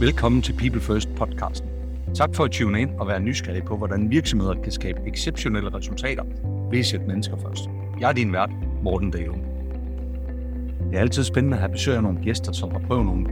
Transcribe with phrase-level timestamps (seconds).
[0.00, 1.68] Velkommen til People First podcasten.
[2.14, 6.24] Tak for at tune ind og være nysgerrig på, hvordan virksomheder kan skabe exceptionelle resultater
[6.70, 7.64] ved at sætte mennesker først.
[8.00, 8.50] Jeg er din vært,
[8.82, 9.32] Morten Dale.
[10.90, 13.26] Det er altid spændende at have besøg af nogle gæster, som har prøvet nogle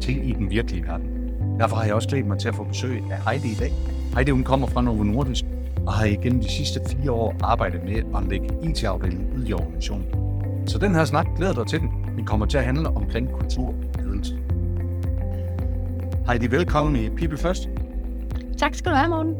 [0.00, 1.30] ting i den virkelige verden.
[1.58, 3.72] Derfor har jeg også glædet mig til at få besøg af Heidi i dag.
[4.14, 5.44] Heidi hun kommer fra Novo Nordisk
[5.86, 10.06] og har igennem de sidste fire år arbejdet med at lægge IT-afdelingen ud i organisationen.
[10.66, 11.90] Så den her snak glæder dig til den.
[12.16, 13.74] Den kommer til at handle omkring kultur.
[16.28, 17.68] Heidi, velkommen i People First.
[18.58, 19.34] Tak skal du have, Morten.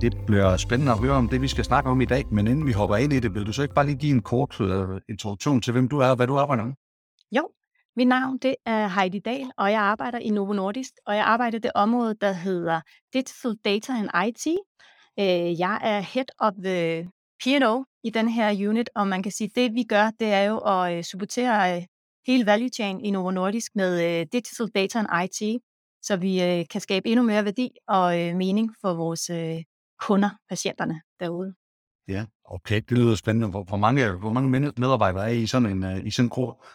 [0.00, 2.66] Det bliver spændende at høre om det, vi skal snakke om i dag, men inden
[2.66, 4.68] vi hopper ind i det, vil du så ikke bare lige give en kort uh,
[5.08, 6.72] introduktion til, hvem du er og hvad du arbejder med?
[7.36, 7.48] Jo,
[7.96, 11.58] mit navn det er Heidi Dahl, og jeg arbejder i Novo Nordisk, og jeg arbejder
[11.58, 12.80] i det område, der hedder
[13.12, 14.46] Digital Data and IT.
[15.18, 17.10] Øh, jeg er head of the
[17.44, 20.42] P&O i den her unit, og man kan sige, at det vi gør, det er
[20.42, 21.86] jo at øh, supportere
[22.26, 25.62] hele value chain i Novo Nordisk med Digital Data and IT,
[26.02, 29.62] så vi øh, kan skabe endnu mere værdi og øh, mening for vores øh,
[30.00, 31.54] kunder, patienterne derude.
[32.08, 33.48] Ja, okay, det lyder spændende.
[33.48, 36.66] Hvor, hvor, mange, hvor mange medarbejdere er I sådan en, uh, i sådan en gruppe?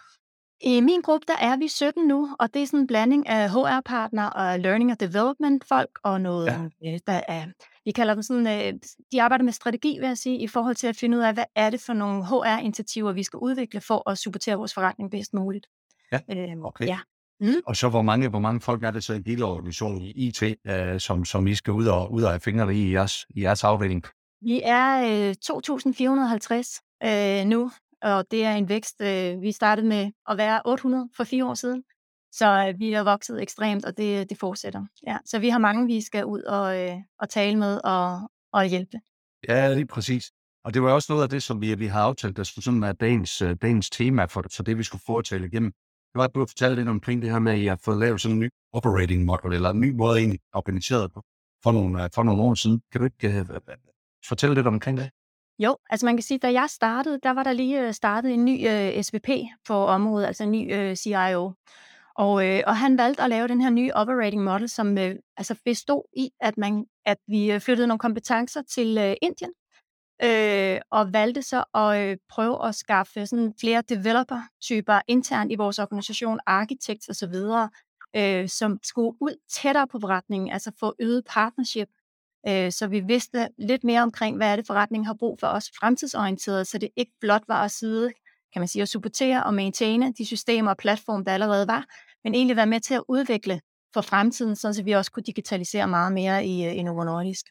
[0.62, 3.50] I min gruppe, der er vi 17 nu, og det er sådan en blanding af
[3.50, 6.98] HR-partner og learning and development folk, og noget, ja.
[7.08, 7.46] der er,
[7.86, 8.80] vi kalder dem sådan,
[9.12, 11.44] de arbejder med strategi, vil jeg sige, i forhold til at finde ud af, hvad
[11.56, 15.68] er det for nogle HR-initiativer, vi skal udvikle for at supportere vores forretning bedst muligt.
[16.12, 16.88] Ja, øhm, okay.
[16.88, 17.00] ja.
[17.40, 17.54] Mm.
[17.66, 20.44] Og så hvor mange, hvor mange folk er det så i hele organisationen i IT,
[20.68, 23.44] øh, som, som I skal ud og, ud og have fingrene i i jeres, i
[23.44, 24.04] jeres afdeling?
[24.42, 27.72] Vi er øh, 2.450 øh, nu,
[28.02, 29.02] og det er en vækst.
[29.02, 31.84] Øh, vi startede med at være 800 for fire år siden,
[32.32, 34.86] så øh, vi er vokset ekstremt, og det, det fortsætter.
[35.08, 38.66] Ja, så vi har mange, vi skal ud og, øh, og tale med og, og
[38.66, 39.00] hjælpe.
[39.48, 40.32] Ja, lige præcis.
[40.64, 42.92] Og det var også noget af det, som vi, vi har aftalt, der sådan er
[42.92, 45.74] dagens, øh, dagens tema for, for det, vi skulle foretale igennem
[46.16, 48.22] var, at du har fortalt lidt omkring det her med, at I har fået lavet
[48.22, 51.22] sådan en ny operating model, eller en ny måde egentlig organiseret på,
[51.64, 52.82] for nogle, øh, for nogle år siden.
[52.92, 53.58] Kan du ikke uh,
[54.28, 55.10] fortælle lidt omkring det?
[55.60, 58.46] Jo, altså man kan sige, da jeg startede, der var der lige øh, startet en
[58.46, 59.30] ny uh, SVP
[59.68, 61.54] på området, altså en ny uh, CIO.
[62.18, 65.56] Og, øh, og han valgte at lave den her nye operating model, som øh, altså
[65.66, 69.52] bestod i, at, man, at vi flyttede nogle kompetencer til øh, Indien,
[70.24, 75.80] øh, og valgte så at øh, prøve at skaffe sådan flere developer-typer internt i vores
[75.80, 77.36] organisation, architects osv.,
[78.16, 81.88] øh, som skulle ud tættere på forretningen, altså få øget partnership,
[82.48, 85.72] øh, så vi vidste lidt mere omkring, hvad er det forretningen har brug for os
[85.80, 88.12] fremtidsorienteret, så det ikke blot var at sidde,
[88.54, 91.86] kan man sige, at supportere og maintaine de systemer og platforme, der allerede var,
[92.24, 93.62] men egentlig være med til at udvikle
[93.94, 97.46] for fremtiden, så vi også kunne digitalisere meget mere i, øh, i Novo Nordisk.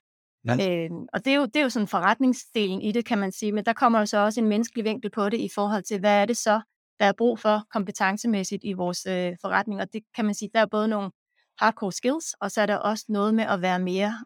[0.47, 0.85] Ja.
[0.85, 3.53] Øh, og det er, jo, det er jo sådan forretningsdelen i det, kan man sige,
[3.53, 6.21] men der kommer jo så også en menneskelig vinkel på det i forhold til, hvad
[6.21, 6.61] er det så,
[7.01, 10.61] der er brug for kompetencemæssigt i vores øh, forretning, og det kan man sige, der
[10.61, 11.11] er både nogle
[11.59, 14.25] hardcore skills, og så er der også noget med at være mere,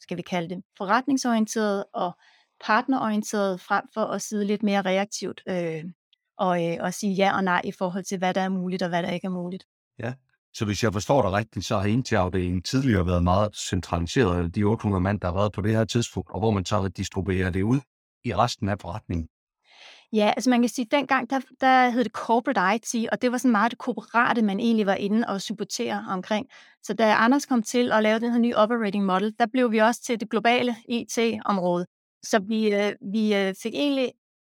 [0.00, 2.12] skal vi kalde det, forretningsorienteret og
[2.64, 5.84] partnerorienteret, frem for at sidde lidt mere reaktivt øh,
[6.38, 8.88] og, øh, og sige ja og nej i forhold til, hvad der er muligt og
[8.88, 9.64] hvad der ikke er muligt.
[9.98, 10.14] Ja,
[10.54, 15.00] så hvis jeg forstår dig rigtigt, så har IT-afdelingen tidligere været meget centraliseret, de 800
[15.00, 17.80] mand, der har været på det her tidspunkt, og hvor man så distribuerer det ud
[18.24, 19.28] i resten af forretningen.
[20.12, 23.32] Ja, altså man kan sige, at dengang der, der hed det corporate IT, og det
[23.32, 26.46] var sådan meget det korporate, man egentlig var inde og supportere omkring.
[26.82, 29.78] Så da Anders kom til at lave den her nye operating model, der blev vi
[29.78, 31.86] også til det globale IT-område.
[32.22, 34.12] Så vi, øh, vi øh, fik egentlig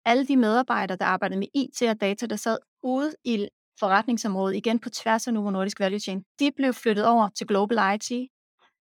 [0.05, 3.47] alle de medarbejdere, der arbejdede med IT og data, der sad ude i
[3.79, 7.95] forretningsområde, igen på tværs af Novo Nordisk Value Chain, de blev flyttet over til Global
[7.95, 8.11] IT,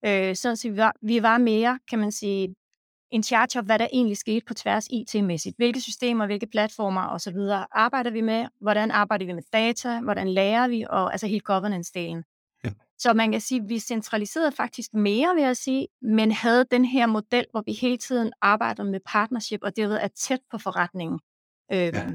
[0.04, 2.54] øh, så vi var, vi var mere, kan man sige,
[3.10, 5.56] in charge of, hvad der egentlig skete på tværs IT-mæssigt.
[5.56, 7.36] Hvilke systemer, hvilke platformer osv.
[7.72, 8.46] arbejder vi med?
[8.60, 10.00] Hvordan arbejder vi med data?
[10.00, 10.86] Hvordan lærer vi?
[10.90, 12.22] Og altså helt governance-delen.
[12.64, 12.70] Ja.
[12.98, 16.84] Så man kan sige, at vi centraliserede faktisk mere, vil jeg sige, men havde den
[16.84, 21.20] her model, hvor vi hele tiden arbejder med partnership, og det er tæt på forretningen.
[21.72, 22.10] Øh, ja.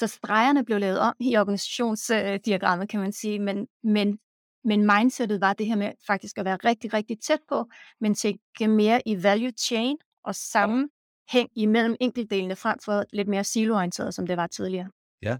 [0.00, 4.18] Så stregerne blev lavet om i organisationsdiagrammet, kan man sige, men, men,
[4.64, 7.70] men mindsetet var det her med faktisk at være rigtig, rigtig tæt på,
[8.00, 14.14] men tænke mere i value chain og sammenhæng imellem enkeltdelene frem for lidt mere siloorienteret,
[14.14, 14.88] som det var tidligere.
[15.22, 15.36] Ja,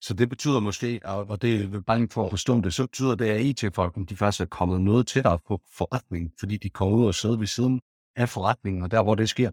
[0.00, 3.24] så det betyder måske, og det er bare for at forstå det, så betyder det,
[3.24, 7.14] at IT-folkene de faktisk er kommet noget tættere på forretningen, fordi de kommer ud og
[7.14, 7.80] sidder ved siden
[8.16, 9.50] af forretningen, og der hvor det sker.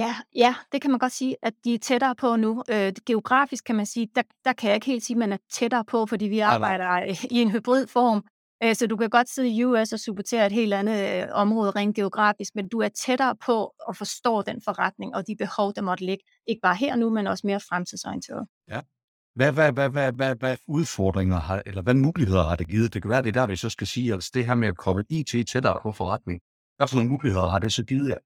[0.00, 2.62] Ja, ja, det kan man godt sige, at de er tættere på nu.
[2.70, 5.36] Øh, geografisk kan man sige, der, der kan jeg ikke helt sige, at man er
[5.52, 7.16] tættere på, fordi vi arbejder nej.
[7.30, 8.24] i en hybrid form.
[8.62, 11.70] Øh, så du kan godt sidde i US og supportere et helt andet øh, område
[11.70, 15.82] rent geografisk, men du er tættere på at forstå den forretning og de behov, der
[15.82, 16.24] måtte ligge.
[16.48, 18.46] Ikke bare her nu, men også mere fremtidsorienteret.
[18.68, 18.80] Ja,
[19.34, 22.94] Hvad, hvad, hvad, hvad, hvad, hvad udfordringer har, eller hvad muligheder har det givet?
[22.94, 24.76] Det kan være, det er der, vi så skal sige, altså det her med at
[24.76, 26.40] koble IT tættere på forretning.
[26.76, 28.18] Hvad for nogle muligheder har det så givet jer?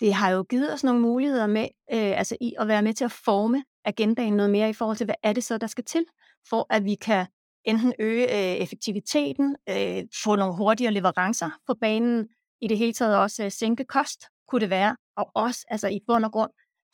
[0.00, 3.04] Det har jo givet os nogle muligheder med, øh, altså i at være med til
[3.04, 6.04] at forme agendaen noget mere i forhold til, hvad er det så, der skal til,
[6.48, 7.26] for at vi kan
[7.64, 12.28] enten øge øh, effektiviteten, øh, få nogle hurtigere leverancer på banen,
[12.60, 16.00] i det hele taget også øh, sænke kost, kunne det være, og også altså i
[16.06, 16.50] bund og grund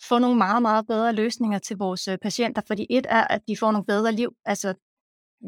[0.09, 3.57] få nogle meget, meget bedre løsninger til vores øh, patienter, fordi et er, at de
[3.57, 4.75] får nogle bedre liv, altså,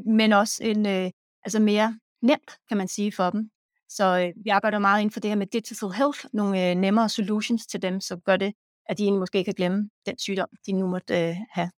[0.07, 1.11] men også en, øh,
[1.45, 3.51] altså mere nemt, kan man sige, for dem.
[3.89, 7.09] Så øh, vi arbejder meget inden for det her med digital health, nogle øh, nemmere
[7.09, 8.53] solutions til dem, som gør det,
[8.89, 11.71] at de egentlig måske kan glemme den sygdom, de nu måtte øh, have.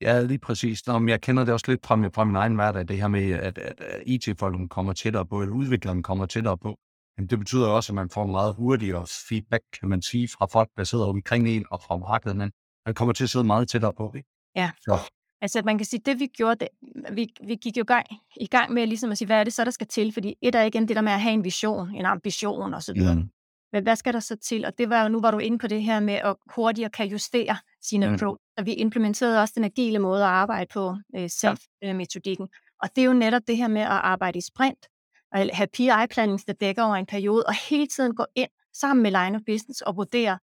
[0.00, 0.86] Ja, lige præcis.
[0.86, 3.08] Nå, men jeg kender det også lidt fra min, fra min egen hverdag, det her
[3.08, 6.78] med, at, at, at IT-folken kommer tættere på, eller udvikleren kommer tættere på.
[7.16, 10.68] Men det betyder også, at man får meget hurtigere feedback, kan man sige, fra folk,
[10.76, 12.50] der sidder omkring en og fra markedet, men
[12.86, 14.12] man kommer til at sidde meget tættere på.
[14.16, 14.28] Ikke?
[14.56, 14.70] Ja.
[14.80, 14.98] Så.
[15.40, 16.68] Altså man kan sige, det vi gjorde, det,
[17.12, 18.06] vi, vi gik jo gang,
[18.40, 20.12] i gang med ligesom at sige, hvad er det så, der skal til?
[20.12, 22.92] Fordi et er igen det der med at have en vision, en ambition og så
[22.92, 23.14] videre.
[23.14, 23.28] Mm.
[23.72, 24.64] Men hvad skal der så til?
[24.64, 27.06] Og det var jo, nu var du inde på det her med at hurtigere kan
[27.08, 28.14] justere sine mm.
[28.14, 28.42] approach.
[28.58, 32.48] Så vi implementerede også den agile måde at arbejde på, øh, self-metodikken.
[32.82, 34.86] Og det er jo netop det her med at arbejde i sprint,
[35.32, 39.10] og have PI-planning, der dækker over en periode, og hele tiden gå ind sammen med
[39.10, 40.38] line of business og vurdere,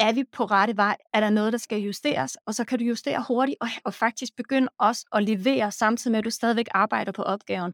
[0.00, 0.96] er vi på rette vej?
[1.14, 2.36] Er der noget, der skal justeres?
[2.46, 6.18] Og så kan du justere hurtigt og, og faktisk begynde også at levere, samtidig med,
[6.18, 7.72] at du stadigvæk arbejder på opgaven.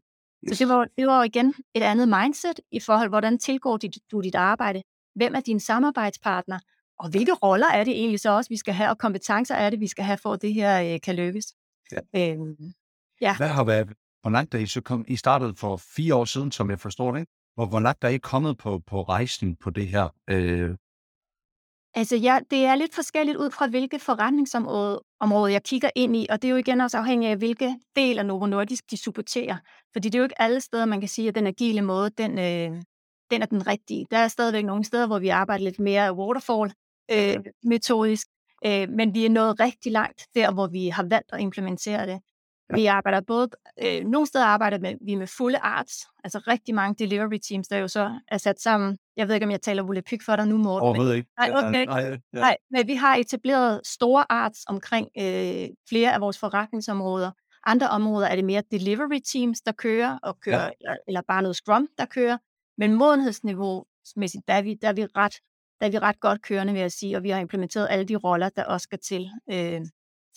[0.49, 0.57] Yes.
[0.57, 4.21] Så det var, det var igen et andet mindset i forhold, hvordan tilgår dit, du
[4.21, 4.81] dit arbejde?
[5.15, 6.59] Hvem er din samarbejdspartner?
[6.99, 9.79] Og hvilke roller er det egentlig så også, vi skal have, og kompetencer er det,
[9.79, 11.45] vi skal have, for at det her øh, kan lykkes?
[11.91, 12.31] Ja.
[12.31, 12.73] Øhm,
[13.21, 13.37] ja.
[13.37, 13.87] Hvad har været,
[14.21, 17.11] hvor langt er I så kom, I startede for fire år siden, som jeg forstår
[17.11, 17.31] det, ikke?
[17.55, 20.09] Hvor, hvor langt er I kommet på, på rejsen på det her?
[20.29, 20.75] Øh...
[21.97, 26.27] Altså, ja, det er lidt forskelligt ud fra, hvilket forretningsområde område, jeg kigger ind i,
[26.29, 29.57] og det er jo igen også afhængigt af, hvilke del af Novo Nordisk de supporterer.
[29.93, 32.31] Fordi det er jo ikke alle steder, man kan sige, at den agile måde, den,
[32.31, 32.81] øh,
[33.31, 34.05] den er den rigtige.
[34.11, 38.27] Der er stadigvæk nogle steder, hvor vi arbejder lidt mere waterfall-metodisk,
[38.65, 42.07] øh, øh, men vi er nået rigtig langt der, hvor vi har valgt at implementere
[42.07, 42.19] det.
[42.69, 42.75] Ja.
[42.75, 43.49] Vi arbejder både,
[43.83, 47.77] øh, nogle steder arbejder med, vi med fulde arts, altså rigtig mange delivery teams, der
[47.77, 48.97] jo så er sat sammen.
[49.17, 50.87] Jeg ved ikke, om jeg taler volapyk for dig nu, Morten.
[50.87, 51.29] Overhovedet ikke.
[51.39, 51.85] Nej, okay.
[51.85, 52.17] Nej, ja.
[52.33, 57.31] nej, men vi har etableret store arts omkring øh, flere af vores forretningsområder.
[57.65, 60.69] Andre områder er det mere delivery teams, der kører, og kører ja.
[60.81, 62.37] eller, eller bare noget Scrum, der kører.
[62.77, 65.33] Men modenhedsniveau-mæssigt, der er vi, der er vi ret
[65.79, 68.15] der er vi ret godt kørende, vil jeg sige, og vi har implementeret alle de
[68.15, 69.29] roller, der også skal til.
[69.51, 69.81] Øh,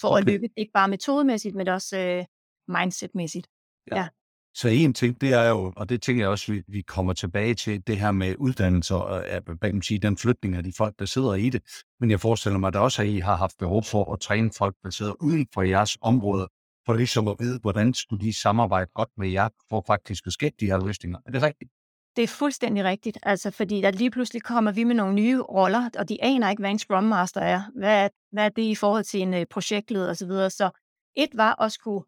[0.00, 0.20] for okay.
[0.20, 2.25] at lykkes, ikke bare metodemæssigt, men også øh,
[2.69, 3.47] mindsetmæssigt.
[3.91, 3.97] Ja.
[3.97, 4.08] ja.
[4.55, 7.55] Så en ting, det er jo, og det tænker jeg også, vi, vi kommer tilbage
[7.55, 9.25] til, det her med uddannelse og
[9.58, 11.62] hvad man sige, den flytning af de folk, der sidder i det.
[12.00, 14.76] Men jeg forestiller mig, at også, at I har haft behov for at træne folk,
[14.82, 16.49] der sidder uden for jeres område,
[16.87, 20.55] for ligesom at vide, hvordan skulle de samarbejde godt med jer, for faktisk at skabe
[20.61, 21.19] de her løsninger.
[21.26, 21.70] Er det rigtigt?
[22.16, 25.90] Det er fuldstændig rigtigt, altså fordi der lige pludselig kommer vi med nogle nye roller,
[25.98, 27.62] og de aner ikke, hvad en Scrum Master er.
[27.76, 30.16] Hvad er, hvad er det i forhold til en uh, projektleder osv.?
[30.16, 30.50] Så, videre.
[30.50, 30.70] så
[31.16, 32.04] et var at skulle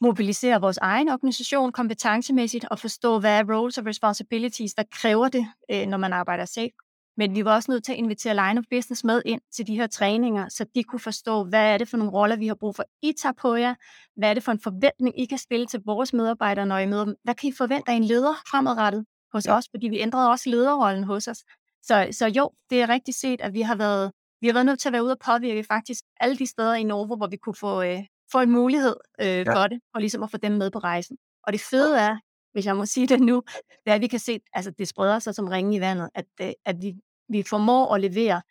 [0.00, 5.46] mobilisere vores egen organisation kompetencemæssigt og forstå, hvad er roles og responsibilities, der kræver det,
[5.70, 6.70] øh, når man arbejder selv.
[7.16, 9.76] Men vi var også nødt til at invitere line of business med ind til de
[9.76, 12.76] her træninger, så de kunne forstå, hvad er det for nogle roller, vi har brug
[12.76, 13.74] for, I tager på jer?
[14.16, 17.04] Hvad er det for en forventning, I kan spille til vores medarbejdere, når I møder
[17.04, 17.14] dem?
[17.24, 19.04] Hvad kan I forvente af en leder fremadrettet?
[19.36, 21.38] Hos os, fordi vi ændrede også lederrollen hos os.
[21.82, 24.80] Så, så jo, det er rigtigt set, at vi har været vi har været nødt
[24.80, 27.54] til at være ude og påvirke faktisk alle de steder i Novo, hvor vi kunne
[27.54, 28.02] få, øh,
[28.32, 29.54] få en mulighed øh, ja.
[29.54, 31.16] for det, og ligesom at få dem med på rejsen.
[31.42, 32.16] Og det fede er,
[32.52, 33.42] hvis jeg må sige det nu,
[33.84, 36.26] det er, at vi kan se, altså det spreder sig som ringe i vandet, at,
[36.40, 36.94] øh, at vi,
[37.28, 38.42] vi formår at levere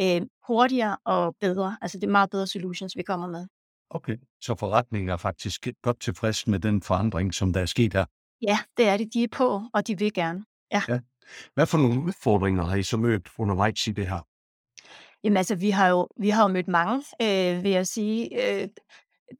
[0.00, 1.76] øh, hurtigere og bedre.
[1.80, 3.46] Altså det er meget bedre solutions, vi kommer med.
[3.90, 8.04] Okay, så forretningen er faktisk godt tilfreds med den forandring, som der er sket her.
[8.42, 9.14] Ja, det er det.
[9.14, 10.44] De er på, og de vil gerne.
[10.72, 10.82] Ja.
[10.88, 10.98] ja.
[11.54, 14.26] Hvad for nogle udfordringer har I så mødt undervejs i det her?
[15.24, 18.28] Jamen altså, vi har jo, vi har jo mødt mange, øh, vil jeg sige.
[18.62, 18.68] Øh,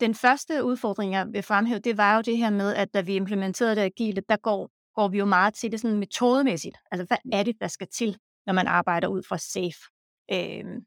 [0.00, 3.14] den første udfordring, jeg vil fremhæve, det var jo det her med, at da vi
[3.14, 6.76] implementerede det agile, der går, går vi jo meget til det sådan metodemæssigt.
[6.90, 8.16] Altså, hvad er det, der skal til,
[8.46, 9.80] når man arbejder ud fra SAFE?
[10.32, 10.82] Øh,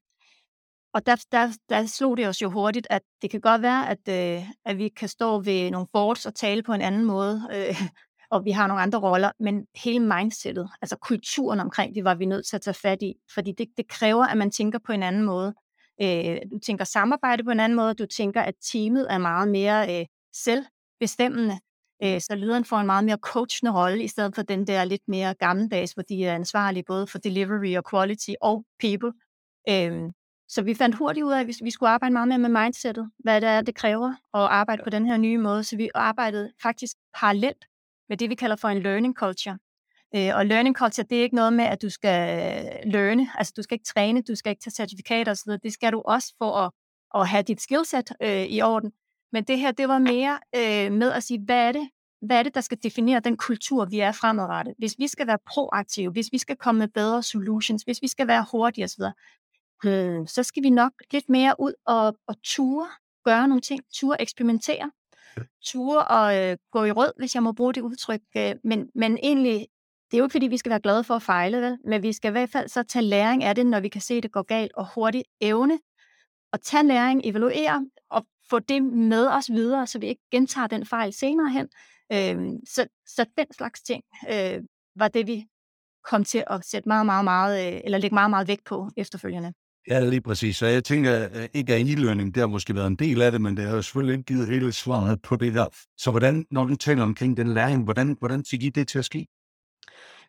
[0.93, 4.07] og der, der, der slog det os jo hurtigt, at det kan godt være, at,
[4.09, 7.81] øh, at vi kan stå ved nogle boards og tale på en anden måde, øh,
[8.31, 12.25] og vi har nogle andre roller, men hele mindsetet, altså kulturen omkring det, var vi
[12.25, 15.03] nødt til at tage fat i, fordi det, det kræver, at man tænker på en
[15.03, 15.53] anden måde.
[16.01, 19.99] Øh, du tænker samarbejde på en anden måde, du tænker, at teamet er meget mere
[19.99, 21.59] øh, selvbestemmende,
[22.03, 25.07] øh, så lederen får en meget mere coachende rolle, i stedet for den der lidt
[25.07, 29.13] mere gammeldags, hvor de er ansvarlige både for delivery og quality og people.
[29.69, 30.11] Øh,
[30.47, 33.41] så vi fandt hurtigt ud af, at vi skulle arbejde meget mere med mindsetet, hvad
[33.41, 35.63] det er, det kræver at arbejde på den her nye måde.
[35.63, 37.65] Så vi arbejdede faktisk parallelt
[38.09, 39.57] med det, vi kalder for en learning culture.
[40.15, 43.53] Øh, og learning culture, det er ikke noget med, at du skal øh, learne, altså
[43.57, 46.51] du skal ikke træne, du skal ikke tage certifikater osv., det skal du også for
[46.51, 46.71] at,
[47.15, 48.91] at have dit skillset øh, i orden.
[49.31, 51.89] Men det her, det var mere øh, med at sige, hvad er det,
[52.21, 54.73] hvad er det, der skal definere den kultur, vi er fremadrettet?
[54.77, 58.27] Hvis vi skal være proaktive, hvis vi skal komme med bedre solutions, hvis vi skal
[58.27, 59.03] være hurtige osv.,
[59.83, 62.87] hmm, øh, så skal vi nok lidt mere ud og, og ture,
[63.25, 64.91] gøre nogle ting, ture eksperimentere,
[65.65, 68.21] ture og øh, gå i rød, hvis jeg må bruge det udtryk.
[68.37, 69.67] Øh, men, men egentlig,
[70.11, 71.77] det er jo ikke fordi, vi skal være glade for at fejle, vel?
[71.85, 74.13] men vi skal i hvert fald så tage læring af det, når vi kan se,
[74.13, 75.79] at det går galt, og hurtigt evne
[76.53, 80.85] at tage læring, evaluere og få det med os videre, så vi ikke gentager den
[80.85, 81.69] fejl senere hen.
[82.11, 84.61] Øh, så, så den slags ting øh,
[84.95, 85.45] var det, vi
[86.03, 89.53] kom til at sætte meget, meget, meget, øh, eller lægge meget, meget vægt på efterfølgende.
[89.87, 90.57] Ja, lige præcis.
[90.57, 93.41] Så jeg tænker, øh, ikke at e-learning, det har måske været en del af det,
[93.41, 95.67] men det har jo selvfølgelig ikke givet hele svaret på det der.
[95.97, 99.05] Så hvordan, når du taler omkring den læring, hvordan, hvordan fik I det til at
[99.05, 99.27] ske?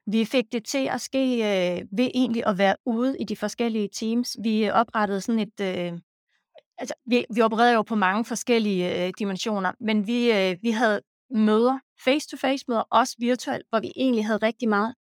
[0.06, 3.88] Vi fik det til at ske øh, ved egentlig at være ude i de forskellige
[3.92, 4.36] teams.
[4.42, 5.60] Vi oprettede sådan et...
[5.60, 5.92] Øh,
[6.78, 11.00] altså, vi, vi opererede jo på mange forskellige øh, dimensioner, men vi, øh, vi havde
[11.30, 14.94] møder, face-to-face møder, også virtuelt, hvor vi egentlig havde rigtig meget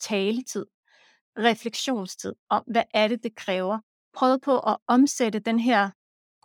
[0.00, 0.66] taletid,
[1.38, 3.78] refleksionstid om, hvad er det, det kræver
[4.14, 5.90] prøvet på at omsætte den her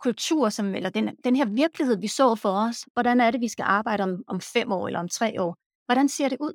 [0.02, 2.86] kultur, som, eller den, den her virkelighed, vi så for os.
[2.92, 5.56] Hvordan er det, vi skal arbejde om, om fem år eller om tre år?
[5.86, 6.52] Hvordan ser det ud?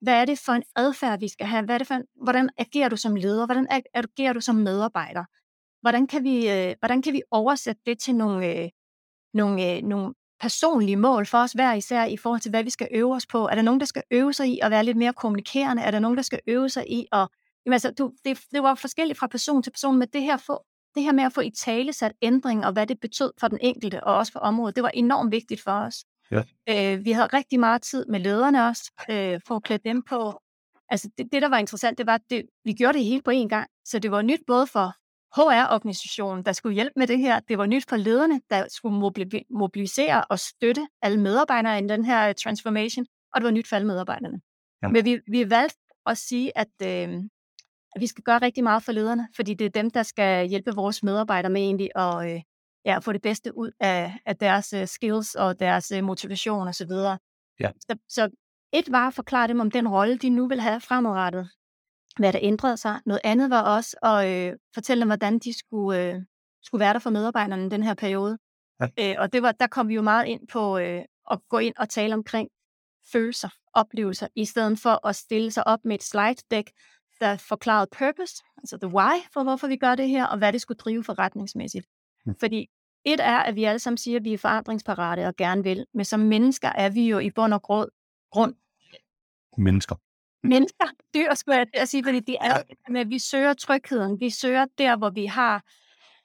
[0.00, 1.64] Hvad er det for en adfærd, vi skal have?
[1.64, 3.46] Hvad er det for en, hvordan agerer du som leder?
[3.46, 5.24] Hvordan agerer du som medarbejder?
[5.80, 8.68] Hvordan kan vi, øh, hvordan kan vi oversætte det til nogle, øh,
[9.34, 12.88] nogle, øh, nogle personlige mål for os hver især i forhold til, hvad vi skal
[12.90, 13.48] øve os på?
[13.48, 15.82] Er der nogen, der skal øve sig i at være lidt mere kommunikerende?
[15.82, 17.28] Er der nogen, der skal øve sig i at...
[17.66, 20.64] Jamen, altså, du, det, det var forskelligt fra person til person, men det her, få,
[20.94, 23.58] det her med at få i tale sat ændring, og hvad det betød for den
[23.60, 26.04] enkelte, og også for området, det var enormt vigtigt for os.
[26.30, 26.42] Ja.
[26.68, 30.40] Øh, vi havde rigtig meget tid med lederne også, øh, for at klæde dem på.
[30.88, 33.30] Altså, det, det, der var interessant, det var, at det, vi gjorde det hele på
[33.30, 33.70] én gang.
[33.84, 34.94] Så det var nyt både for
[35.36, 37.40] HR-organisationen, der skulle hjælpe med det her.
[37.40, 38.96] Det var nyt for lederne, der skulle
[39.50, 43.86] mobilisere og støtte alle medarbejdere i den her transformation, og det var nyt for alle
[43.86, 44.40] medarbejderne.
[44.82, 44.88] Ja.
[44.88, 47.22] Men vi, vi valgte at sige, at, øh,
[47.94, 50.74] at vi skal gøre rigtig meget for lederne, fordi det er dem, der skal hjælpe
[50.74, 52.42] vores medarbejdere med egentlig at øh,
[52.84, 56.90] ja, få det bedste ud af, af deres uh, skills og deres uh, motivation osv.
[57.60, 57.70] Ja.
[57.80, 58.30] Så, så
[58.72, 61.50] et var at forklare dem om den rolle, de nu vil have fremadrettet,
[62.16, 63.00] hvad der ændrede sig.
[63.06, 66.22] Noget andet var også at øh, fortælle dem, hvordan de skulle, øh,
[66.62, 68.38] skulle være der for medarbejderne i den her periode.
[68.80, 68.86] Ja.
[68.98, 71.74] Øh, og det var, der kom vi jo meget ind på øh, at gå ind
[71.78, 72.48] og tale omkring
[73.12, 76.70] følelser, oplevelser, i stedet for at stille sig op med et slide deck,
[77.20, 80.60] der forklarede purpose, altså the why for hvorfor vi gør det her, og hvad det
[80.60, 81.86] skulle drive forretningsmæssigt.
[82.26, 82.34] Mm.
[82.40, 82.70] Fordi
[83.04, 86.04] et er, at vi alle sammen siger, at vi er forandringsparate og gerne vil, men
[86.04, 88.54] som mennesker er vi jo i bund og grund
[89.56, 89.96] mennesker
[90.42, 94.20] mennesker, dyr, skulle jeg, jeg sige, fordi de er, men vi søger trygheden.
[94.20, 95.64] Vi søger der, hvor vi har,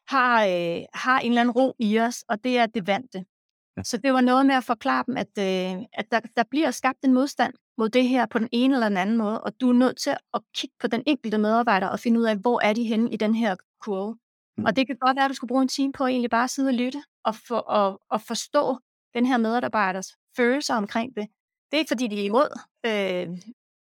[0.07, 3.25] har, øh, har en eller anden ro i os, og det er det vante.
[3.77, 3.83] Ja.
[3.83, 7.03] Så det var noget med at forklare dem, at, øh, at der, der bliver skabt
[7.03, 9.73] en modstand mod det her på den ene eller den anden måde, og du er
[9.73, 12.83] nødt til at kigge på den enkelte medarbejder og finde ud af, hvor er de
[12.83, 14.17] henne i den her kurve.
[14.57, 14.65] Mm.
[14.65, 16.47] Og det kan godt være, at du skulle bruge en time på at egentlig bare
[16.47, 18.77] sidde og lytte og, for, og, og forstå
[19.13, 21.27] den her medarbejders følelser omkring det.
[21.71, 23.37] Det er ikke, fordi de er imod øh,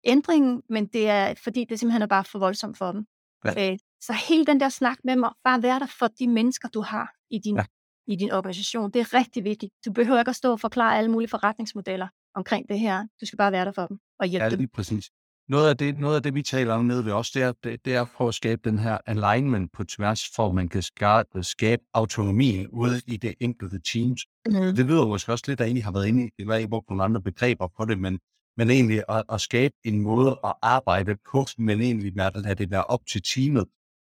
[0.04, 3.06] ændringen, men det er, fordi det simpelthen er bare for voldsomt for dem.
[3.44, 3.72] Ja.
[3.72, 6.80] Øh, så hele den der snak med mig, bare være der for de mennesker, du
[6.80, 7.64] har i din, ja.
[8.06, 9.72] i din organisation, det er rigtig vigtigt.
[9.86, 13.06] Du behøver ikke at stå og forklare alle mulige forretningsmodeller omkring det her.
[13.20, 14.68] Du skal bare være der for dem og hjælpe ja, dem.
[14.68, 15.10] præcis.
[15.48, 17.84] Noget af, det, noget af det, vi taler om nede ved os, det er, det,
[17.84, 20.82] det er at prøve at skabe den her alignment på tværs, for at man kan
[20.82, 24.26] skabe, skabe autonomi ude i det enkelte teams.
[24.46, 24.52] Mm.
[24.52, 26.90] Det lyder måske også lidt, at I har været inde i, det var I brugt
[26.90, 28.18] nogle andre begreber på det, men
[28.56, 32.70] men egentlig at, at skabe en måde at arbejde på, men egentlig at lade det
[32.70, 33.64] være op til teamet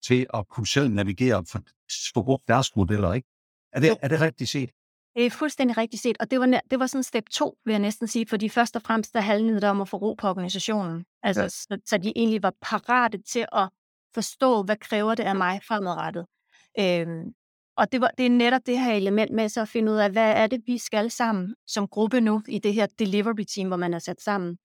[0.06, 1.62] til at kunne selv navigere for,
[2.14, 3.28] for deres modeller, ikke?
[3.72, 4.70] Er det, er det rigtigt set?
[5.18, 7.80] Det er fuldstændig rigtigt set, og det var, det var sådan step to, vil jeg
[7.80, 11.04] næsten sige, fordi først og fremmest der handlede det om at få ro på organisationen.
[11.22, 11.48] Altså, ja.
[11.48, 13.68] så, så de egentlig var parate til at
[14.14, 16.26] forstå, hvad kræver det af mig fremadrettet.
[16.80, 17.32] Øhm,
[17.76, 20.10] og det, var, det er netop det her element med så at finde ud af,
[20.10, 23.76] hvad er det, vi skal sammen som gruppe nu i det her delivery team, hvor
[23.76, 24.58] man er sat sammen.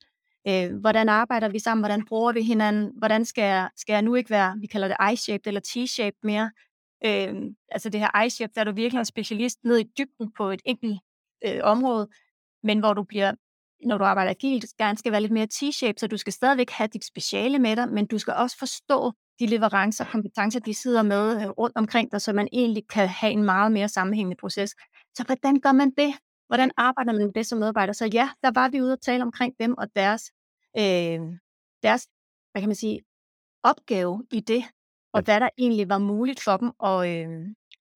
[0.47, 1.81] Øh, hvordan arbejder vi sammen?
[1.81, 2.91] Hvordan bruger vi hinanden?
[2.97, 6.51] Hvordan skal jeg, skal jeg nu ikke være, vi kalder det I-shaped eller T-shaped mere?
[7.05, 7.33] Øh,
[7.71, 10.61] altså det her iShip, der er du virkelig en specialist ned i dybden på et
[10.65, 10.99] enkelt
[11.45, 12.07] øh, område,
[12.63, 13.33] men hvor du bliver,
[13.85, 16.87] når du arbejder agilt, gerne skal være lidt mere T-shaped, så du skal stadigvæk have
[16.87, 21.03] dit speciale med dig, men du skal også forstå de leverancer og kompetencer, de sidder
[21.03, 24.75] med øh, rundt omkring dig, så man egentlig kan have en meget mere sammenhængende proces.
[25.17, 26.13] Så hvordan gør man det?
[26.47, 27.93] Hvordan arbejder man med det som medarbejder?
[27.93, 30.31] Så ja, der var vi ude og tale omkring dem og deres,
[30.77, 31.19] øh,
[31.83, 32.07] deres
[32.51, 33.01] hvad kan man sige,
[33.63, 34.63] opgave i det,
[35.13, 37.47] og hvad der egentlig var muligt for dem at, øh,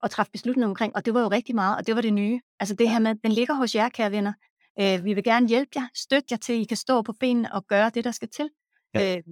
[0.04, 0.96] at træffe beslutninger omkring.
[0.96, 2.42] Og det var jo rigtig meget, og det var det nye.
[2.60, 4.34] Altså det her med, den ligger hos jer, kære venner.
[4.80, 7.68] Øh, vi vil gerne hjælpe jer, støtte jer til, I kan stå på benene og
[7.68, 8.50] gøre det, der skal til.
[8.94, 9.16] Ja.
[9.18, 9.24] Øh,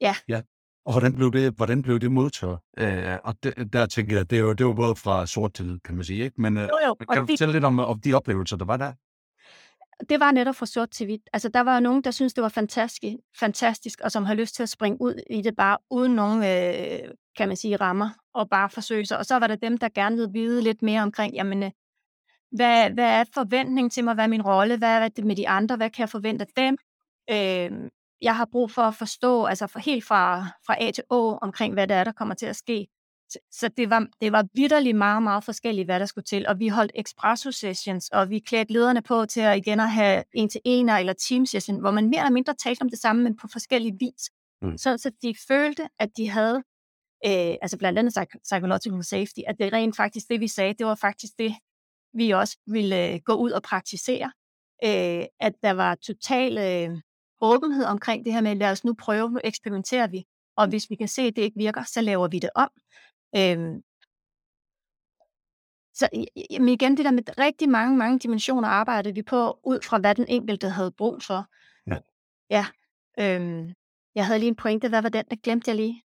[0.00, 0.14] ja.
[0.28, 0.42] ja.
[0.84, 2.58] Og hvordan blev det, hvordan blev det modtaget?
[2.78, 5.94] Øh, og det, der tænker jeg, det var, det var både fra sort til kan
[5.94, 6.24] man sige.
[6.24, 6.40] Ikke?
[6.40, 6.94] Men øh, jo, jo.
[6.94, 8.92] kan du de, fortælle lidt om, om de oplevelser, der var der?
[10.08, 11.22] Det var netop fra sort til hvidt.
[11.32, 14.62] Altså, der var nogen, der synes det var fantastisk, fantastisk, og som har lyst til
[14.62, 18.70] at springe ud i det bare uden nogen, øh, kan man sige, rammer, og bare
[18.70, 19.18] forsøge sig.
[19.18, 21.70] Og så var der dem, der gerne ville vide lidt mere omkring, jamen, øh,
[22.52, 24.14] hvad, hvad er forventningen til mig?
[24.14, 24.76] Hvad er min rolle?
[24.76, 25.76] Hvad er det med de andre?
[25.76, 26.76] Hvad kan jeg forvente af dem?
[27.30, 27.90] Øh,
[28.22, 31.74] jeg har brug for at forstå, altså for, helt fra, fra A til Å, omkring
[31.74, 32.86] hvad det er, der kommer til at ske.
[33.50, 36.48] Så det var, det var vidderligt meget, meget forskelligt, hvad der skulle til.
[36.48, 40.24] Og vi holdt espresso sessions, og vi klædte lederne på til at igen at have
[40.34, 43.22] en til en eller team session, hvor man mere eller mindre talte om det samme,
[43.22, 44.30] men på forskellige vis.
[44.62, 44.78] Mm.
[44.78, 46.56] Så, så de følte, at de havde,
[47.26, 50.94] øh, altså blandt andet psychological safety, at det rent faktisk det, vi sagde, det var
[50.94, 51.54] faktisk det,
[52.14, 54.32] vi også ville øh, gå ud og praktisere.
[54.84, 57.00] Øh, at der var total øh,
[57.40, 60.24] åbenhed omkring det her med, lad os nu prøve, nu eksperimenterer vi,
[60.56, 62.70] og hvis vi kan se, at det ikke virker, så laver vi det om.
[63.36, 63.82] Øhm,
[65.94, 66.08] så
[66.60, 70.14] men igen, det der med rigtig mange, mange dimensioner arbejdede vi på, ud fra hvad
[70.14, 71.46] den enkelte havde brug for.
[71.86, 71.98] Ja.
[72.50, 72.66] Ja.
[73.20, 73.72] Øhm,
[74.14, 74.88] jeg havde lige en pointe.
[74.88, 75.24] Hvad var den?
[75.30, 76.02] Det glemte jeg lige.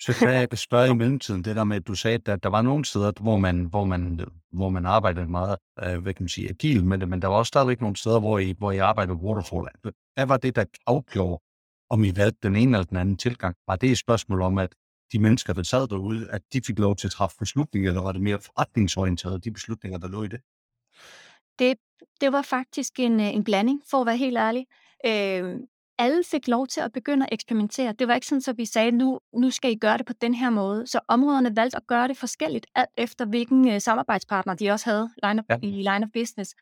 [0.00, 2.62] Så kan jeg spørge i mellemtiden, det der med, at du sagde, at der var
[2.62, 4.20] nogle steder, hvor man, hvor man,
[4.52, 7.36] hvor man arbejdede meget, øh, hvad kan man sige, agil med det, men der var
[7.36, 9.68] også stadigvæk nogle steder, hvor I, hvor I arbejdede waterfall.
[10.14, 11.42] Hvad var det, der afgjorde,
[11.90, 13.56] om I valgte den ene eller den anden tilgang?
[13.66, 14.74] Var det et spørgsmål om, at
[15.12, 18.12] de mennesker, der sad derude, at de fik lov til at træffe beslutninger, eller var
[18.12, 20.40] det mere forretningsorienteret, de beslutninger, der lå i det?
[21.58, 21.78] Det,
[22.20, 24.66] det var faktisk en, øh, en blanding, for at være helt ærlig.
[25.06, 25.60] Øh,
[25.98, 27.92] alle fik lov til at begynde at eksperimentere.
[27.92, 30.34] Det var ikke sådan, at vi sagde, nu, nu skal I gøre det på den
[30.34, 30.86] her måde.
[30.86, 35.10] Så områderne valgte at gøre det forskelligt, alt efter hvilken uh, samarbejdspartner de også havde
[35.22, 35.58] line of, ja.
[35.62, 36.54] i line of business.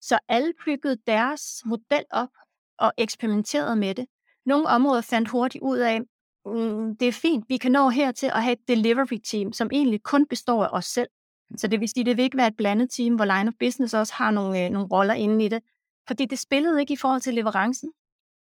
[0.00, 2.28] Så alle byggede deres model op
[2.78, 4.06] og eksperimenterede med det.
[4.46, 6.00] Nogle områder fandt hurtigt ud af,
[6.46, 10.02] mm, det er fint, vi kan nå hertil at have et delivery team, som egentlig
[10.02, 11.08] kun består af os selv.
[11.50, 11.58] Mm.
[11.58, 13.94] Så det vil sige, det vil ikke være et blandet team, hvor line of business
[13.94, 15.62] også har nogle, øh, nogle roller inde i det.
[16.08, 17.92] Fordi det spillede ikke i forhold til leverancen.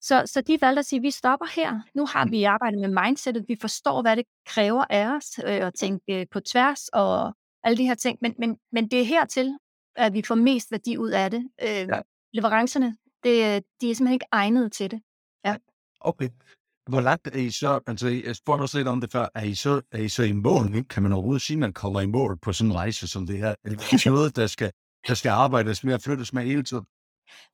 [0.01, 1.79] Så, så de valgte at sige, at vi stopper her.
[1.95, 3.45] Nu har vi arbejdet med mindsetet.
[3.47, 7.77] Vi forstår, hvad det kræver af os øh, at tænke øh, på tværs og alle
[7.77, 8.17] de her ting.
[8.21, 9.57] Men, men, men det er hertil,
[9.95, 11.49] at vi får mest værdi ud af det.
[11.61, 12.01] Øh, ja.
[12.33, 15.01] Leverancerne, det, de er simpelthen ikke egnet til det.
[15.45, 15.55] Ja.
[15.99, 16.29] Okay.
[16.89, 19.55] Hvor langt er I så, altså jeg spurgte også lidt om det før, er I
[19.55, 20.83] så, er I så i mål?
[20.83, 23.37] Kan man overhovedet sige, at man kommer i mål på sådan en rejse som det
[23.37, 23.55] her?
[23.63, 24.71] Er det noget, der skal,
[25.07, 26.85] der skal arbejdes med og flyttes med hele tiden?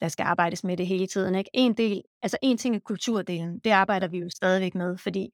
[0.02, 1.36] der skal arbejdes med det hele tiden.
[1.36, 1.50] Ikke?
[1.54, 5.30] En del, altså en ting er kulturdelen, det arbejder vi jo stadigvæk med, fordi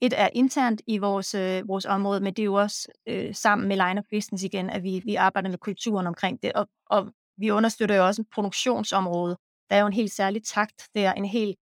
[0.00, 3.68] et er internt i vores, øh, vores område, men det er jo også øh, sammen
[3.68, 7.12] med Line of Business igen, at vi, vi arbejder med kulturen omkring det, og, og
[7.38, 9.36] vi understøtter jo også en produktionsområde.
[9.70, 11.56] Der er jo en helt særlig takt, der en helt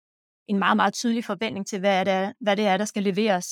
[0.47, 3.47] en meget, meget tydelig forventning til, hvad, er det, hvad det er, der skal leveres.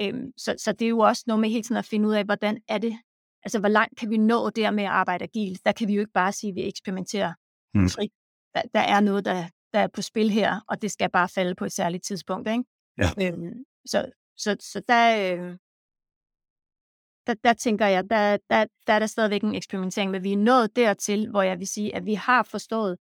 [0.00, 2.24] Øhm, så, så det er jo også noget med hele tiden at finde ud af,
[2.24, 2.98] hvordan er det,
[3.42, 5.64] altså hvor langt kan vi nå der med at arbejde agilt?
[5.64, 7.32] Der kan vi jo ikke bare sige, at vi eksperimenterer
[7.74, 7.88] mm.
[7.88, 8.12] frit.
[8.54, 11.54] Der, der er noget, der, der er på spil her, og det skal bare falde
[11.54, 12.48] på et særligt tidspunkt.
[12.48, 12.64] Ikke?
[12.98, 13.28] Ja.
[13.28, 15.56] Øhm, så, så, så der, øh,
[17.26, 20.36] der, der tænker jeg, der, der, der er der stadigvæk en eksperimentering, men vi er
[20.36, 22.98] nået dertil, hvor jeg vil sige, at vi har forstået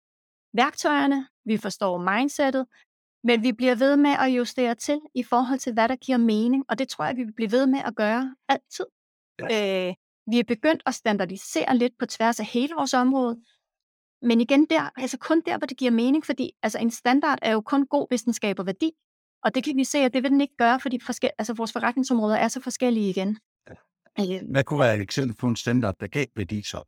[0.53, 2.65] værktøjerne, vi forstår mindsetet,
[3.23, 6.65] men vi bliver ved med at justere til i forhold til, hvad der giver mening,
[6.69, 8.85] og det tror jeg, vi vil blive ved med at gøre altid.
[9.39, 9.87] Ja.
[9.87, 9.93] Øh,
[10.31, 13.39] vi er begyndt at standardisere lidt på tværs af hele vores område,
[14.21, 17.51] men igen der, altså kun der, hvor det giver mening, fordi altså en standard er
[17.51, 18.91] jo kun god, hvis den skaber værdi.
[19.43, 21.71] Og det kan vi se, at det vil den ikke gøre, fordi forskel, altså vores
[21.71, 23.37] forretningsområder er så forskellige igen.
[24.17, 24.41] Ja.
[24.51, 26.83] Hvad kunne være et eksempel på en standard, der gav værdi så?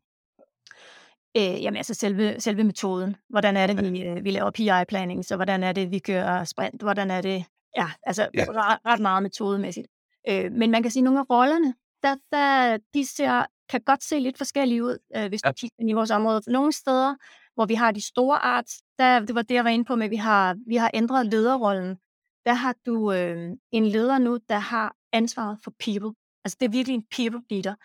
[1.37, 3.15] Øh, jamen altså selve, selve metoden.
[3.29, 6.81] Hvordan er det, vi, øh, vi laver PI-planning, så hvordan er det, vi kører sprint,
[6.81, 7.45] hvordan er det,
[7.77, 8.45] ja, altså ja.
[8.49, 9.87] Ret, ret meget metodemæssigt.
[10.29, 14.03] Øh, men man kan sige, at nogle af rollerne, der, der, de ser, kan godt
[14.03, 15.49] se lidt forskellige ud, øh, hvis ja.
[15.49, 16.41] du kigger i vores område.
[16.47, 17.15] Nogle steder,
[17.55, 20.05] hvor vi har de store arts, der, det var det, jeg var inde på med,
[20.05, 21.97] at vi har, vi har ændret lederrollen.
[22.45, 26.15] Der har du øh, en leder nu, der har ansvaret for people.
[26.45, 27.75] Altså det er virkelig en people leader.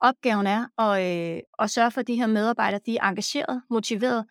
[0.00, 0.92] Opgaven er at,
[1.36, 4.24] øh, at sørge for, at de her medarbejdere, de er engageret, motiveret,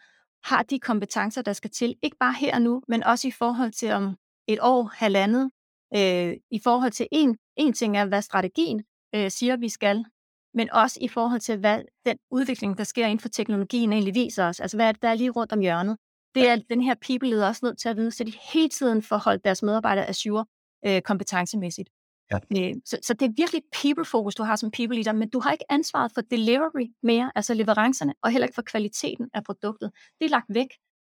[0.43, 3.71] har de kompetencer, der skal til, ikke bare her og nu, men også i forhold
[3.71, 4.15] til om
[4.47, 5.51] et år, halvandet,
[5.95, 8.84] Øh, I forhold til en, en ting er, hvad strategien
[9.15, 10.06] øh, siger, vi skal,
[10.54, 14.45] men også i forhold til, hvad den udvikling, der sker inden for teknologien, egentlig viser
[14.45, 14.60] os.
[14.60, 15.97] Altså, hvad er det, der er lige rundt om hjørnet?
[16.36, 19.01] Det er den her people leder også nødt til at vide, så de hele tiden
[19.01, 20.45] får holdt deres medarbejdere assure
[20.86, 21.89] øh, kompetencemæssigt.
[22.31, 22.39] Ja.
[22.57, 25.51] Øh, så, så det er virkelig people-fokus, du har som people leader, men du har
[25.51, 29.91] ikke ansvaret for delivery mere, altså leverancerne, og heller ikke for kvaliteten af produktet.
[30.19, 30.67] Det er lagt væk.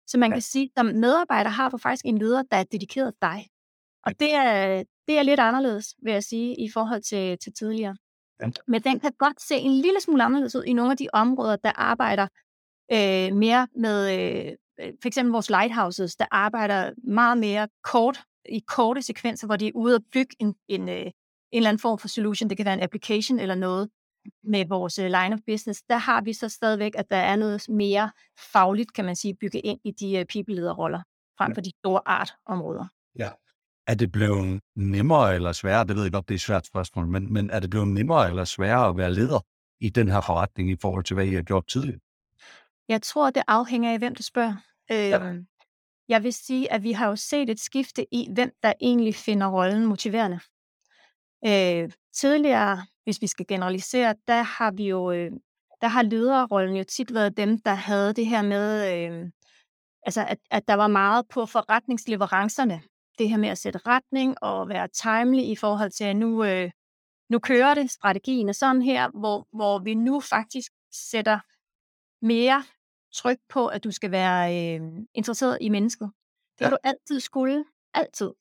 [0.08, 0.36] Så man ja.
[0.36, 3.48] kan sige, at medarbejder har du faktisk en leder, der er dedikeret dig.
[4.06, 7.96] Og det er, det er lidt anderledes, vil jeg sige, i forhold til, til tidligere.
[8.41, 8.50] Ja.
[8.68, 11.56] Men den kan godt se en lille smule anderledes ud i nogle af de områder,
[11.56, 12.28] der arbejder
[12.91, 14.56] øh, mere med øh,
[15.02, 19.72] for eksempel vores lighthouses, der arbejder meget mere kort i korte sekvenser, hvor de er
[19.76, 21.12] ude og bygge en, en, øh, en
[21.52, 22.50] eller anden form for solution.
[22.50, 23.90] Det kan være en application eller noget
[24.44, 25.82] med vores øh, line of business.
[25.90, 28.12] Der har vi så stadigvæk, at der er noget mere
[28.54, 31.02] fagligt, kan man sige, bygget ind i de uh, people-lederroller,
[31.38, 32.86] frem for de store artområder.
[33.20, 33.30] Ja.
[33.88, 35.88] Er det blevet nemmere eller sværere?
[35.88, 38.30] Det ved jeg godt, det er et svært spørgsmål, men, men er det blevet nemmere
[38.30, 39.40] eller sværere at være leder
[39.80, 42.00] i den her forretning i forhold til, hvad I har gjort tidligere?
[42.90, 44.56] Jeg tror, det afhænger af, hvem du spørger.
[44.92, 45.34] Øh, ja.
[46.10, 49.48] Jeg vil sige, at vi har jo set et skifte i, hvem der egentlig finder
[49.48, 50.39] rollen motiverende.
[51.46, 55.32] Øh, tidligere, hvis vi skal generalisere, der har vi jo, øh,
[55.82, 59.32] der har lederrollen jo tit været dem, der havde det her med, øh,
[60.04, 62.82] altså at, at der var meget på forretningsleverancerne.
[63.20, 66.72] Det her med at sætte retning og være timely i forhold til, at nu, øh,
[67.30, 71.39] nu kører det, strategien er sådan her, hvor, hvor vi nu faktisk sætter
[72.26, 72.63] mere
[73.15, 74.82] tryk på, at du skal være øh,
[75.13, 76.12] interesseret i mennesket.
[76.60, 76.71] Det har ja.
[76.71, 77.65] du altid skulle.
[77.93, 78.32] Altid.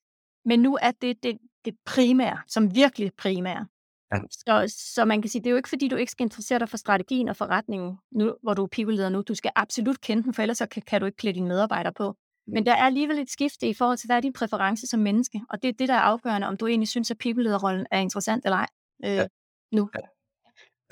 [0.44, 3.66] Men nu er det det, det primære, som virkelig primære.
[4.12, 4.18] Ja.
[4.30, 6.68] Så, så man kan sige, det er jo ikke fordi, du ikke skal interessere dig
[6.68, 9.22] for strategien og forretningen, nu, hvor du er people nu.
[9.22, 11.92] Du skal absolut kende den, for ellers så kan, kan du ikke klæde dine medarbejdere
[11.92, 12.16] på.
[12.46, 15.42] Men der er alligevel et skifte i forhold til, hvad er din præference som menneske?
[15.50, 18.44] Og det er det, der er afgørende, om du egentlig synes, at people er interessant
[18.44, 18.66] eller ej
[19.04, 19.26] øh, ja.
[19.72, 19.90] nu.
[19.94, 20.13] Ja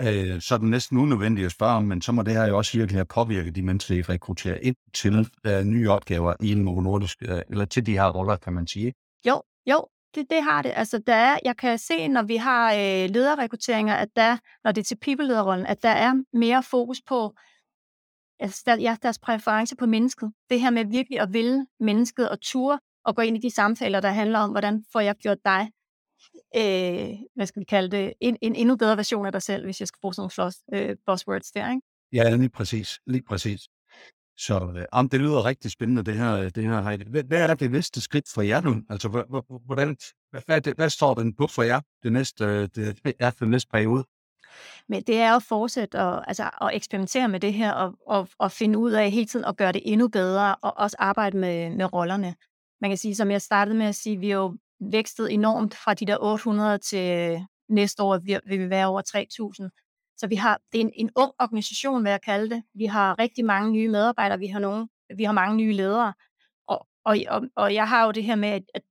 [0.03, 2.57] øh, så er det næsten unødvendigt at spørge om, men så må det her jo
[2.57, 6.65] også virkelig have påvirket de mennesker, I rekrutterer ind til øh, nye opgaver i en
[6.65, 8.93] nordisk, øh, eller til de her roller, kan man sige.
[9.27, 10.73] Jo, jo, det, det har det.
[10.77, 14.81] Altså, der er, jeg kan se, når vi har øh, lederrekrutteringer, at der, når det
[14.81, 17.35] er til people-lederrollen, at der er mere fokus på
[18.41, 20.33] altså, der, ja, deres præference på mennesket.
[20.51, 24.01] Det her med virkelig at ville mennesket og ture og gå ind i de samtaler,
[24.01, 25.71] der handler om, hvordan får jeg gjort dig
[26.57, 29.81] øh, hvad skal vi kalde det, en, en endnu bedre version af dig selv, hvis
[29.81, 31.83] jeg skal bruge sådan nogle floss, øh, buzzwords der, ikke?
[32.13, 33.01] Ja, lige præcis.
[33.07, 33.69] Lige præcis.
[34.37, 37.05] Så øh, om det lyder rigtig spændende, det her, det her Heidi.
[37.11, 38.83] Hvad, hvad er det næste skridt for jer nu?
[38.91, 39.09] Altså,
[39.67, 39.97] hvordan,
[40.31, 44.05] hvad, hvad, hvad står den på for jer det næste, det, er den næste periode?
[44.89, 48.53] Men det er at fortsætte og, altså, at eksperimentere med det her og, og, og
[48.53, 51.93] finde ud af hele tiden at gøre det endnu bedre og også arbejde med, med
[51.93, 52.35] rollerne.
[52.81, 54.57] Man kan sige, som jeg startede med at sige, vi er jo
[54.93, 58.19] vækstet enormt fra de der 800 til øh, næste år
[58.49, 59.03] vil vi være over
[59.63, 60.17] 3.000.
[60.17, 62.63] Så vi har, det er en, en ung organisation, vil jeg kalde det.
[62.75, 66.15] Vi har rigtig mange nye medarbejdere, vi har, nogle, vi har mange nye ledere.
[66.67, 68.83] Og, og, og, og jeg har jo det her med, at,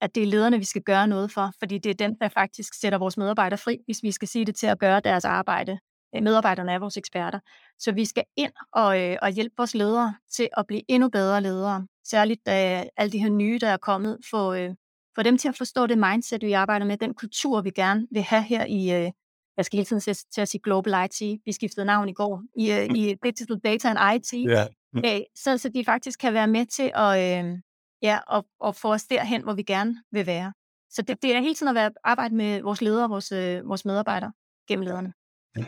[0.00, 2.80] at det er lederne, vi skal gøre noget for, fordi det er den, der faktisk
[2.80, 5.78] sætter vores medarbejdere fri, hvis vi skal sige det til at gøre deres arbejde.
[6.16, 7.40] Øh, medarbejderne er vores eksperter.
[7.78, 11.40] Så vi skal ind og, øh, og hjælpe vores ledere til at blive endnu bedre
[11.40, 11.86] ledere.
[12.04, 14.74] Særligt da alle de her nye, der er kommet, få, øh,
[15.14, 18.22] få dem til at forstå det mindset, vi arbejder med, den kultur, vi gerne vil
[18.22, 19.10] have her i, øh,
[19.56, 22.42] jeg skal hele tiden til, til at sige Global IT, vi skiftede navn i går,
[22.56, 24.66] i, øh, i Digital Data and IT, ja.
[24.96, 27.58] øh, så, så de faktisk kan være med til at, øh,
[28.02, 30.52] ja, at, at få os derhen, hvor vi gerne vil være.
[30.90, 33.68] Så det, det er hele tiden at være, arbejde med vores ledere og vores, øh,
[33.68, 34.32] vores medarbejdere
[34.68, 35.12] gennem lederne.
[35.56, 35.64] Ja.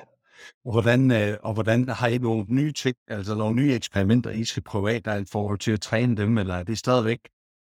[0.62, 4.62] Hvordan, øh, og hvordan har I nogle nye ting, altså nogle nye eksperimenter, I skal
[4.62, 7.28] prøve af, der er i forhold til at træne dem, eller er det stadigvæk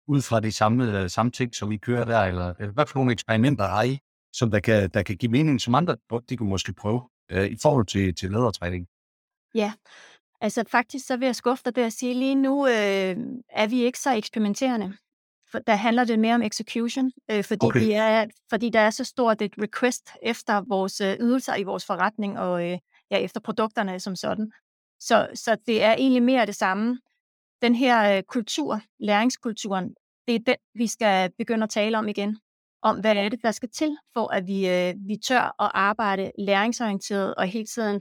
[0.08, 3.12] ud fra de samme, samme ting, som vi kører der, eller, eller hvad for nogle
[3.12, 3.98] eksperimenter har I,
[4.32, 5.96] som der kan, der kan give mening, som andre
[6.28, 8.86] de kunne måske prøve øh, i forhold til, til ledertræning?
[9.54, 9.72] Ja,
[10.40, 13.16] altså faktisk så vil jeg skuffe dig der at sige, lige nu øh,
[13.50, 14.96] er vi ikke så eksperimenterende.
[15.50, 17.80] For der handler det mere om execution, øh, fordi, okay.
[17.80, 21.86] vi er, fordi der er så stort et request efter vores øh, ydelser i vores
[21.86, 22.78] forretning, og øh,
[23.10, 24.52] ja, efter produkterne som sådan.
[25.00, 26.98] Så, så det er egentlig mere det samme
[27.62, 29.94] den her øh, kultur, læringskulturen,
[30.26, 32.38] det er den, vi skal begynde at tale om igen.
[32.82, 36.32] Om hvad er det, der skal til, for at vi, øh, vi tør at arbejde
[36.38, 37.96] læringsorienteret og hele tiden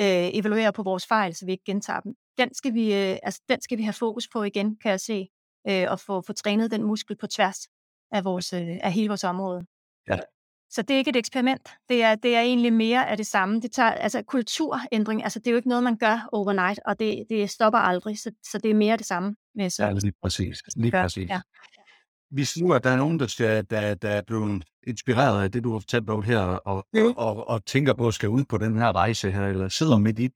[0.00, 2.14] øh, evaluere på vores fejl, så vi ikke gentager dem.
[2.38, 5.28] Den skal vi, øh, altså, den skal vi have fokus på igen, kan jeg se,
[5.68, 7.68] øh, og få, få trænet den muskel på tværs
[8.12, 9.66] af, vores, øh, af hele vores område.
[10.08, 10.18] Ja.
[10.70, 11.68] Så det er ikke et eksperiment.
[11.88, 13.60] Det er, det er egentlig mere af det samme.
[13.60, 17.26] Det tager, altså kulturændring, altså det er jo ikke noget, man gør overnight, og det,
[17.30, 19.36] det stopper aldrig, så, så det er mere det samme.
[19.54, 20.62] Med, så, ja, lige præcis.
[20.76, 21.28] Lige præcis.
[21.28, 21.40] Ja.
[22.30, 25.64] hvis nu at der er nogen, der, skal, der, der er blevet inspireret af det,
[25.64, 27.00] du har fortalt om her, og, mm.
[27.04, 29.98] og, og, og tænker på at skal ud på den her rejse her, eller sidder
[29.98, 30.32] med dit,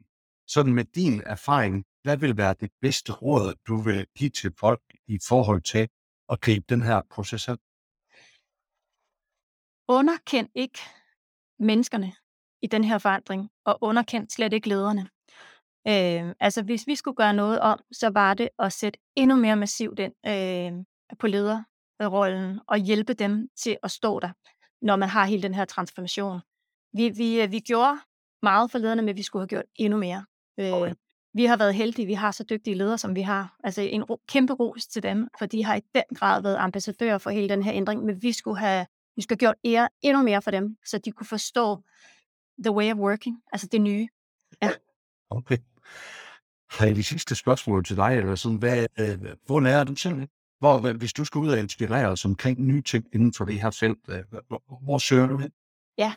[0.48, 4.80] sådan med din erfaring, hvad vil være det bedste råd, du vil give til folk
[5.08, 5.88] i forhold til
[6.28, 7.56] at gribe den her proces her?
[9.92, 10.78] Underkend ikke
[11.58, 12.12] menneskerne
[12.62, 15.08] i den her forandring, og underkend slet ikke lederne.
[15.88, 19.56] Øh, altså hvis vi skulle gøre noget om, så var det at sætte endnu mere
[19.56, 20.84] massivt ind øh,
[21.18, 24.30] på lederrollen og hjælpe dem til at stå der,
[24.82, 26.40] når man har hele den her transformation.
[26.92, 27.98] Vi, vi, vi gjorde
[28.42, 30.24] meget for lederne, men vi skulle have gjort endnu mere.
[30.60, 30.94] Øh, okay.
[31.34, 33.56] Vi har været heldige, vi har så dygtige ledere, som vi har.
[33.64, 37.18] Altså en ro, kæmpe ros til dem, for de har i den grad været ambassadører
[37.18, 38.86] for hele den her ændring, men vi skulle have,
[39.20, 41.82] vi skulle have gjort ære endnu mere for dem, så de kunne forstå
[42.64, 44.08] the way of working, altså det nye.
[44.62, 44.70] Ja.
[45.30, 45.58] Okay.
[46.70, 50.28] Har jeg de sidste spørgsmål til dig, eller sådan, hvad, øh, hvor er du selv?
[50.58, 53.70] Hvor, hvis du skal ud og inspirere os omkring nye ting inden for det her
[53.70, 55.50] felt, øh, hvor, hvor søger du hen?
[55.98, 56.14] Ja,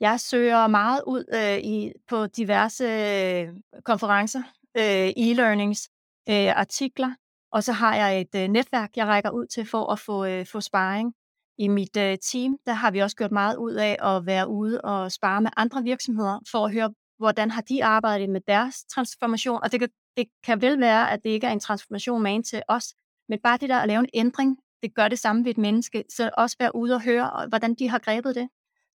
[0.00, 3.48] jeg søger meget ud øh, i, på diverse øh,
[3.84, 4.42] konferencer,
[4.76, 5.88] øh, e-learnings,
[6.28, 7.14] øh, artikler,
[7.52, 10.46] og så har jeg et øh, netværk, jeg rækker ud til for at få, øh,
[10.46, 11.14] få sparring.
[11.58, 14.80] I mit øh, team, der har vi også gjort meget ud af at være ude
[14.80, 19.60] og spare med andre virksomheder, for at høre, hvordan har de arbejdet med deres transformation.
[19.62, 22.62] Og det kan, det kan vel være, at det ikke er en transformation med til
[22.68, 22.94] os,
[23.28, 26.04] men bare det der at lave en ændring, det gør det samme ved et menneske.
[26.08, 28.48] Så også være ude og høre, hvordan de har grebet det.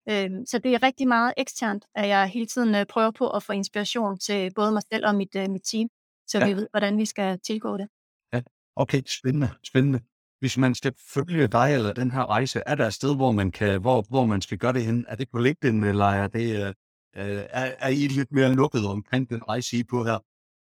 [0.09, 3.43] Øhm, så det er rigtig meget eksternt, at jeg hele tiden øh, prøver på at
[3.43, 5.89] få inspiration til både mig selv og mit, øh, mit team,
[6.27, 6.47] så ja.
[6.47, 7.87] vi ved, hvordan vi skal tilgå det.
[8.33, 8.41] Ja,
[8.75, 9.99] okay, spændende, spændende.
[10.39, 13.51] Hvis man skal følge dig eller den her rejse, er der et sted, hvor man,
[13.51, 15.05] kan, hvor, hvor man skal gøre det hen?
[15.07, 18.85] Er det på LinkedIn, eller er, det, øh, øh er, er I lidt mere lukket
[18.85, 20.19] omkring den rejse, I på her?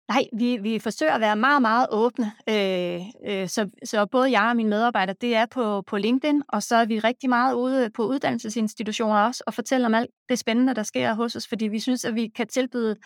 [0.08, 2.32] Nej, vi, vi forsøger at være meget, meget åbne.
[2.48, 6.62] Øh, øh, så, så både jeg og mine medarbejdere, det er på, på LinkedIn, og
[6.62, 10.74] så er vi rigtig meget ude på uddannelsesinstitutioner også, og fortæller om alt det spændende,
[10.74, 12.96] der sker hos os, fordi vi synes, at vi kan tilbyde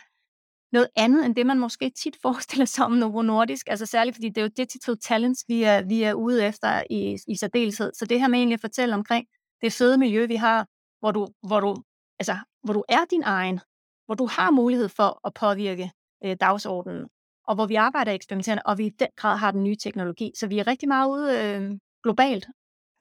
[0.72, 3.68] noget andet, end det man måske tit forestiller sig om Novo Nordisk.
[3.68, 7.18] Altså særligt, fordi det er jo digital talents, vi er, vi er ude efter i,
[7.28, 7.92] i særdeleshed.
[7.94, 9.26] Så det her med egentlig at fortælle omkring
[9.62, 10.66] det fede miljø, vi har,
[11.00, 11.82] hvor du, hvor du,
[12.18, 13.60] altså, hvor du er din egen,
[14.06, 15.90] hvor du har mulighed for at påvirke
[16.24, 17.08] øh, dagsordenen,
[17.46, 20.32] og hvor vi arbejder eksperimenterende, og vi i den grad har den nye teknologi.
[20.36, 22.46] Så vi er rigtig meget ude øh, globalt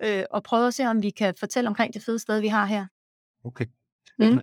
[0.04, 2.66] øh, og prøver at se, om vi kan fortælle omkring det fede sted, vi har
[2.66, 2.88] her.
[3.46, 3.66] Okay.
[4.20, 4.42] Mm.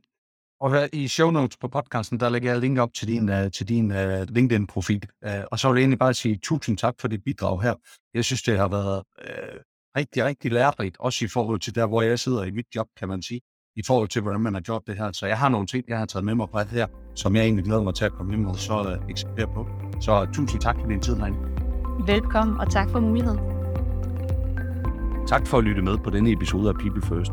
[0.61, 3.69] Og i show notes på podcasten, der lægger jeg link op til din, uh, til
[3.69, 5.03] din uh, LinkedIn-profil.
[5.27, 7.75] Uh, og så vil jeg egentlig bare sige tusind tak for dit bidrag her.
[8.14, 9.61] Jeg synes, det har været uh,
[9.97, 13.09] rigtig, rigtig lærerigt, også i forhold til der, hvor jeg sidder i mit job, kan
[13.09, 13.40] man sige
[13.77, 15.12] i forhold til, hvordan man har gjort det her.
[15.12, 17.45] Så jeg har nogle ting, jeg har taget med mig på det her, som jeg
[17.45, 19.67] egentlig glæder mig til at komme hjem og så uh, eksekvere på.
[20.01, 21.38] Så tusind tak for din tid herinde.
[22.07, 23.40] Velkommen, og tak for muligheden.
[25.27, 27.33] Tak for at lytte med på denne episode af People First.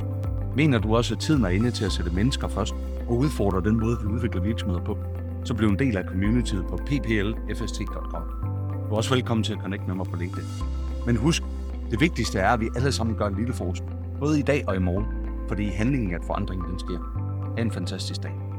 [0.55, 2.73] Mener du også, at tiden er inde til at sætte mennesker først
[3.11, 4.97] og udfordre den måde, vi udvikler virksomheder på,
[5.43, 8.23] så bliv en del af communityet på pplfst.com.
[8.89, 10.47] Du er også velkommen til at connecte med mig på LinkedIn.
[11.05, 11.43] Men husk,
[11.91, 14.75] det vigtigste er, at vi alle sammen gør en lille forskel, både i dag og
[14.75, 15.05] i morgen
[15.47, 16.99] fordi handlingen at forandringen den sker.
[17.57, 18.50] Ha' en fantastisk dag.